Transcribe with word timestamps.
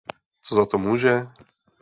Co 0.41 0.55
za 0.55 0.65
to 0.65 0.77
může? 0.77 1.27